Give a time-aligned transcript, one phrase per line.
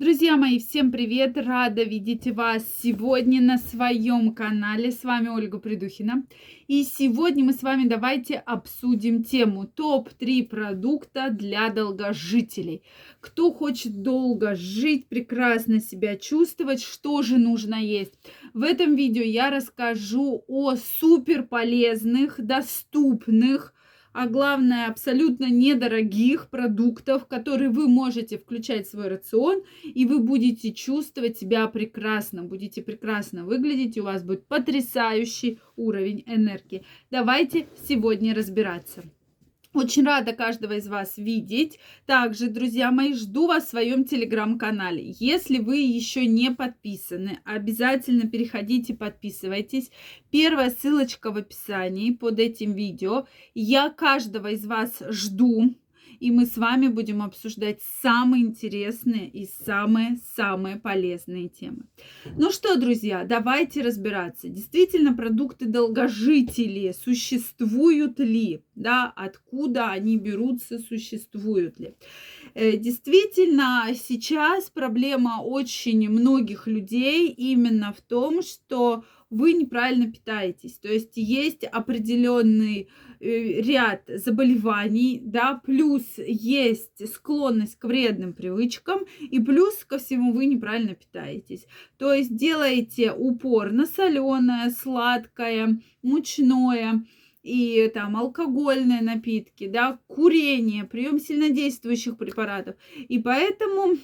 [0.00, 1.36] Друзья мои, всем привет!
[1.36, 4.92] Рада видеть вас сегодня на своем канале.
[4.92, 6.24] С вами Ольга Придухина.
[6.68, 12.82] И сегодня мы с вами давайте обсудим тему топ-3 продукта для долгожителей.
[13.20, 18.14] Кто хочет долго жить, прекрасно себя чувствовать, что же нужно есть?
[18.54, 23.74] В этом видео я расскажу о супер полезных, доступных,
[24.12, 30.72] а главное, абсолютно недорогих продуктов, которые вы можете включать в свой рацион, и вы будете
[30.72, 36.84] чувствовать себя прекрасно, будете прекрасно выглядеть, у вас будет потрясающий уровень энергии.
[37.10, 39.04] Давайте сегодня разбираться.
[39.72, 41.78] Очень рада каждого из вас видеть.
[42.04, 45.14] Также, друзья мои, жду вас в своем телеграм-канале.
[45.20, 49.92] Если вы еще не подписаны, обязательно переходите, подписывайтесь.
[50.32, 53.28] Первая ссылочка в описании под этим видео.
[53.54, 55.72] Я каждого из вас жду
[56.20, 61.84] и мы с вами будем обсуждать самые интересные и самые-самые полезные темы.
[62.36, 64.48] Ну что, друзья, давайте разбираться.
[64.48, 68.62] Действительно, продукты долгожители существуют ли?
[68.74, 71.94] Да, откуда они берутся, существуют ли?
[72.54, 80.78] Э, действительно, сейчас проблема очень многих людей именно в том, что вы неправильно питаетесь.
[80.78, 82.88] То есть есть определенный
[83.20, 90.94] ряд заболеваний, да, плюс есть склонность к вредным привычкам, и плюс ко всему вы неправильно
[90.94, 91.66] питаетесь.
[91.98, 97.04] То есть делаете упор на соленое, сладкое, мучное,
[97.42, 102.76] и там алкогольные напитки, да, курение, прием сильнодействующих препаратов.
[103.08, 103.96] И поэтому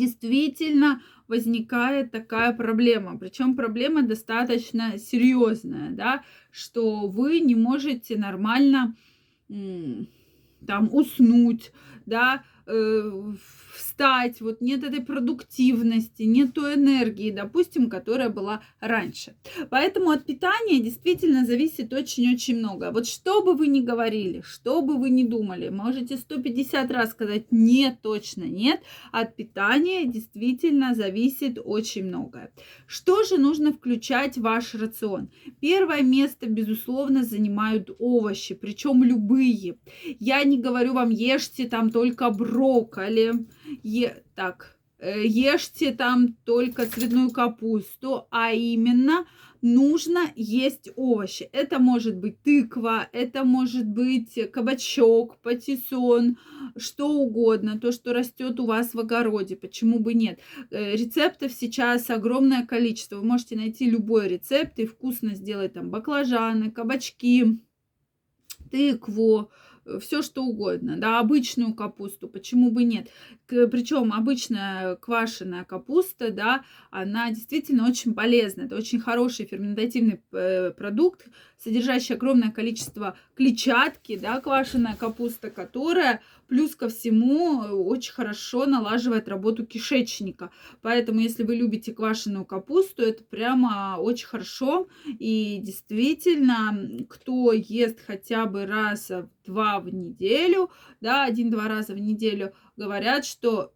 [0.00, 3.18] действительно возникает такая проблема.
[3.18, 8.96] Причем проблема достаточно серьезная, да, что вы не можете нормально
[10.66, 11.72] там уснуть,
[12.10, 13.32] да, э,
[13.74, 19.34] встать, вот нет этой продуктивности, нет той энергии, допустим, которая была раньше.
[19.70, 22.90] Поэтому от питания действительно зависит очень-очень много.
[22.92, 27.46] Вот что бы вы ни говорили, что бы вы ни думали, можете 150 раз сказать
[27.50, 28.80] нет, точно нет,
[29.12, 32.52] от питания действительно зависит очень многое.
[32.86, 35.30] Что же нужно включать в ваш рацион?
[35.60, 39.78] Первое место, безусловно, занимают овощи, причем любые.
[40.18, 43.46] Я не говорю вам, ешьте там только брокколи,
[43.82, 49.26] е, так, э, ешьте там только цветную капусту, а именно
[49.60, 51.50] нужно есть овощи.
[51.52, 56.38] Это может быть тыква, это может быть кабачок, патиссон,
[56.74, 60.40] что угодно, то, что растет у вас в огороде, почему бы нет.
[60.70, 63.16] Э, рецептов сейчас огромное количество.
[63.16, 67.60] Вы можете найти любой рецепт и вкусно сделать там баклажаны, кабачки,
[68.70, 69.50] тыкву,
[70.00, 73.08] все что угодно, да, обычную капусту, почему бы нет.
[73.46, 78.62] Причем обычная квашеная капуста, да, она действительно очень полезна.
[78.62, 81.26] Это очень хороший ферментативный э, продукт,
[81.62, 89.64] содержащий огромное количество клетчатки, да, квашеная капуста, которая плюс ко всему очень хорошо налаживает работу
[89.66, 90.50] кишечника.
[90.82, 94.88] Поэтому, если вы любите квашеную капусту, это прямо очень хорошо.
[95.06, 99.10] И действительно, кто ест хотя бы раз
[99.44, 103.72] два в неделю, да, один-два раза в неделю, говорят, что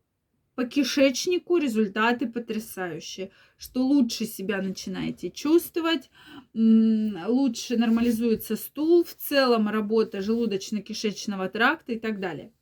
[0.54, 6.10] по кишечнику результаты потрясающие, что лучше себя начинаете чувствовать,
[6.54, 12.52] лучше нормализуется стул, в целом работа желудочно-кишечного тракта и так далее.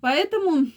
[0.00, 0.68] Поэтому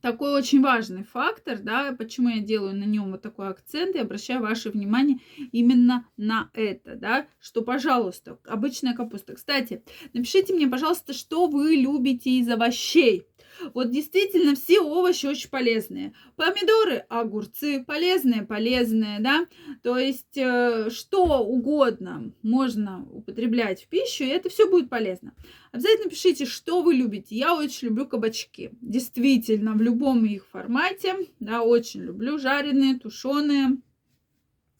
[0.00, 4.40] такой очень важный фактор, да, почему я делаю на нем вот такой акцент и обращаю
[4.40, 5.18] ваше внимание
[5.52, 9.34] именно на это, да, что, пожалуйста, обычная капуста.
[9.34, 13.26] Кстати, напишите мне, пожалуйста, что вы любите из овощей.
[13.74, 16.12] Вот действительно все овощи очень полезные.
[16.36, 19.46] Помидоры, огурцы полезные, полезные, да.
[19.82, 25.34] То есть э, что угодно можно употреблять в пищу, и это все будет полезно.
[25.72, 27.36] Обязательно пишите, что вы любите.
[27.36, 28.70] Я очень люблю кабачки.
[28.80, 33.78] Действительно, в любом их формате, да, очень люблю жареные, тушеные,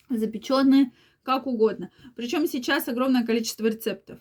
[0.09, 0.93] запеченные,
[1.26, 1.90] как угодно.
[2.14, 4.20] Причем сейчас огромное количество рецептов.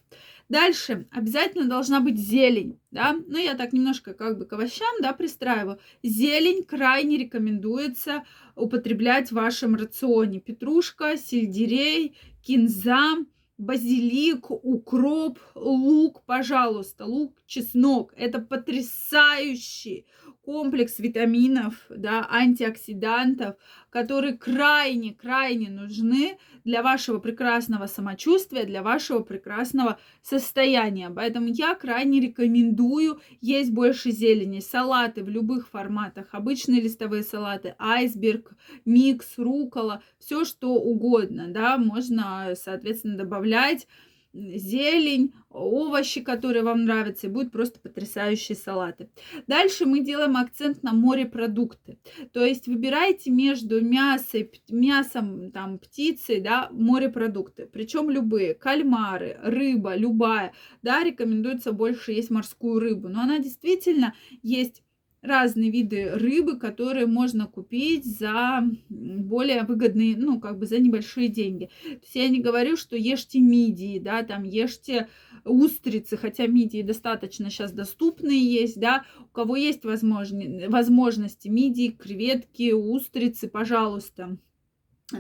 [0.49, 5.13] Дальше обязательно должна быть зелень, да, ну я так немножко как бы к овощам, да,
[5.13, 5.79] пристраиваю.
[6.03, 8.23] Зелень крайне рекомендуется
[8.55, 10.39] употреблять в вашем рационе.
[10.39, 13.17] Петрушка, сельдерей, кинза,
[13.57, 18.13] базилик, укроп, лук, пожалуйста, лук, чеснок.
[18.17, 20.05] Это потрясающий
[20.45, 23.55] комплекс витаминов, да, антиоксидантов,
[23.89, 31.09] которые крайне-крайне нужны для вашего прекрасного самочувствия, для вашего прекрасного состояния.
[31.09, 38.53] Поэтому я крайне рекомендую есть больше зелени, салаты в любых форматах, обычные листовые салаты, айсберг,
[38.85, 43.87] микс, рукола, все что угодно, да, можно, соответственно, добавлять
[44.35, 49.09] зелень, овощи, которые вам нравятся, и будут просто потрясающие салаты.
[49.47, 51.97] Дальше мы делаем акцент на морепродукты.
[52.33, 57.67] То есть выбирайте между мясом, мясом там, птицей, да, морепродукты.
[57.71, 58.53] Причем любые.
[58.53, 60.53] Кальмары, рыба, любая.
[60.81, 63.07] Да, рекомендуется больше есть морскую рыбу.
[63.07, 64.83] Но она действительно есть
[65.25, 71.69] разные виды рыбы, которые можно купить за более выгодные, ну, как бы за небольшие деньги.
[71.83, 75.07] То есть я не говорю, что ешьте мидии, да, там ешьте
[75.43, 82.71] устрицы, хотя мидии достаточно сейчас доступные есть, да, у кого есть возможно, возможности мидии, креветки,
[82.71, 84.37] устрицы, пожалуйста,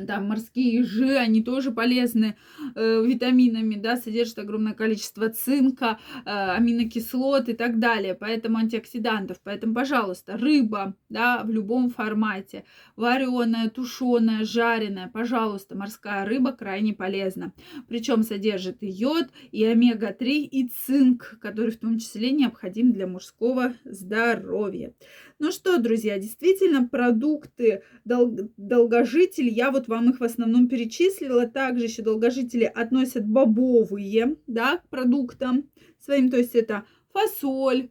[0.07, 2.35] там морские ежи, они тоже полезны
[2.75, 9.37] э, витаминами, да, содержат огромное количество цинка, э, аминокислот и так далее, поэтому антиоксидантов.
[9.43, 12.65] Поэтому, пожалуйста, рыба, да, в любом формате,
[12.95, 17.53] вареная, тушеная, жареная, пожалуйста, морская рыба крайне полезна.
[17.87, 23.75] Причем содержит и йод, и омега-3, и цинк, который в том числе необходим для мужского
[23.85, 24.93] здоровья.
[25.37, 31.47] Ну что, друзья, действительно, продукты дол- долгожителей я вот вам их в основном перечислила.
[31.47, 35.69] Также еще долгожители относят бобовые, да, к продуктам
[35.99, 36.29] своим.
[36.29, 37.89] То есть это фасоль,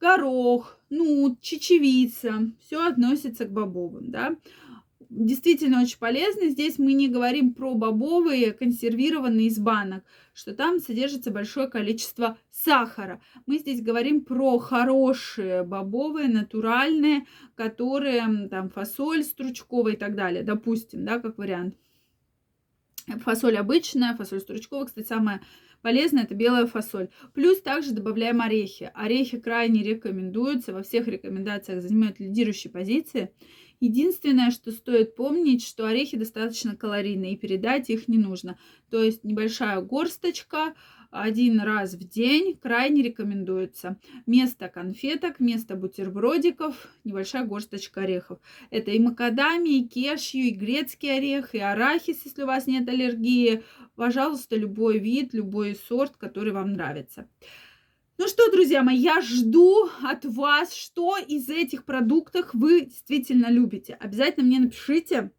[0.00, 2.50] горох, нут, чечевица.
[2.58, 4.36] Все относится к бобовым, да
[5.10, 6.50] действительно очень полезны.
[6.50, 13.20] Здесь мы не говорим про бобовые, консервированные из банок, что там содержится большое количество сахара.
[13.46, 21.04] Мы здесь говорим про хорошие бобовые, натуральные, которые там фасоль стручковая и так далее, допустим,
[21.04, 21.76] да, как вариант.
[23.22, 25.42] Фасоль обычная, фасоль стручковая, кстати, самая
[25.84, 27.10] полезная это белая фасоль.
[27.34, 28.90] Плюс также добавляем орехи.
[28.94, 33.30] Орехи крайне рекомендуются, во всех рекомендациях занимают лидирующие позиции.
[33.84, 38.58] Единственное, что стоит помнить, что орехи достаточно калорийные, и передать их не нужно.
[38.88, 40.72] То есть небольшая горсточка
[41.10, 43.98] один раз в день крайне рекомендуется.
[44.24, 48.38] Место конфеток, место бутербродиков, небольшая горсточка орехов.
[48.70, 53.64] Это и макадамия, и кешью, и грецкий орех, и арахис, если у вас нет аллергии.
[53.96, 57.28] Пожалуйста, любой вид, любой сорт, который вам нравится.
[58.16, 63.94] Ну что, друзья мои, я жду от вас, что из этих продуктов вы действительно любите.
[63.94, 65.32] Обязательно мне напишите.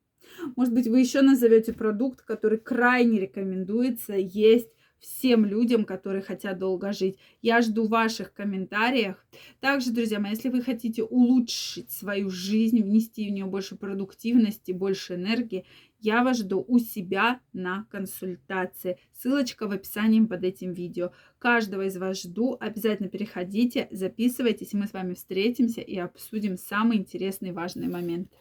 [0.58, 4.70] Может быть, вы еще назовете продукт, который крайне рекомендуется есть
[5.06, 7.18] всем людям, которые хотят долго жить.
[7.42, 9.16] Я жду ваших комментариев.
[9.60, 15.16] Также, друзья мои, если вы хотите улучшить свою жизнь, внести в нее больше продуктивности, больше
[15.16, 15.66] энергии,
[16.00, 18.98] я вас жду у себя на консультации.
[19.14, 21.12] Ссылочка в описании под этим видео.
[21.40, 22.58] Каждого из вас жду.
[22.60, 28.36] Обязательно переходите, записывайтесь, и мы с вами встретимся и обсудим самые интересные важные моменты.